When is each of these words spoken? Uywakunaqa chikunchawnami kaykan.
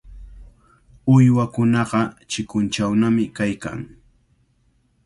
Uywakunaqa 1.13 2.01
chikunchawnami 2.29 3.25
kaykan. 3.37 3.79